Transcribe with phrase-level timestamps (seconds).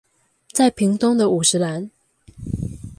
[0.51, 1.91] 在屏東的五十嵐